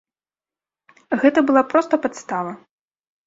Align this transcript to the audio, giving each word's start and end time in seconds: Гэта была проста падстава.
Гэта 1.25 1.39
была 1.49 1.63
проста 1.73 1.93
падстава. 2.05 2.51